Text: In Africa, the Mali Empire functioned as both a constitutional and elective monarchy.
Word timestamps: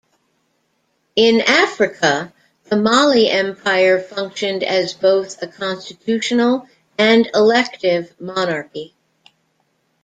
In 1.15 1.41
Africa, 1.41 2.33
the 2.63 2.75
Mali 2.75 3.29
Empire 3.29 3.99
functioned 4.01 4.63
as 4.63 4.95
both 4.95 5.39
a 5.43 5.47
constitutional 5.47 6.67
and 6.97 7.29
elective 7.35 8.11
monarchy. 8.19 8.95